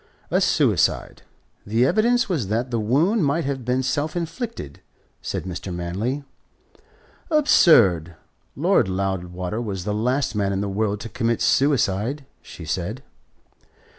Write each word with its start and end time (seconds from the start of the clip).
"A 0.31 0.41
suicide. 0.41 1.21
The 1.63 1.85
evidence 1.85 2.27
was 2.27 2.47
that 2.47 2.71
the 2.71 2.79
wound 2.79 3.23
might 3.23 3.45
have 3.45 3.63
been 3.63 3.83
self 3.83 4.15
inflicted," 4.15 4.81
said 5.21 5.43
Mr. 5.43 5.71
Manley. 5.71 6.23
"Absurd! 7.29 8.15
Lord 8.55 8.89
Loudwater 8.89 9.61
was 9.61 9.83
the 9.85 9.93
last 9.93 10.33
man 10.33 10.53
in 10.53 10.59
the 10.61 10.67
world 10.67 11.01
to 11.01 11.07
commit 11.09 11.39
suicide!" 11.39 12.25
she 12.41 12.65
cried. 12.65 13.03